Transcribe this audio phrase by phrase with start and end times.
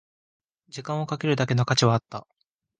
[0.69, 2.25] 時間をかけるだけの価値はあった